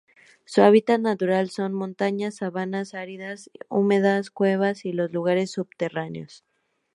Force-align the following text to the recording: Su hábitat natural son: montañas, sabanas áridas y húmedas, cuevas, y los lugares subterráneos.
Su 0.45 0.63
hábitat 0.63 0.99
natural 0.99 1.51
son: 1.51 1.75
montañas, 1.75 2.37
sabanas 2.37 2.95
áridas 2.95 3.51
y 3.53 3.59
húmedas, 3.69 4.31
cuevas, 4.31 4.83
y 4.83 4.93
los 4.93 5.11
lugares 5.11 5.51
subterráneos. 5.51 6.43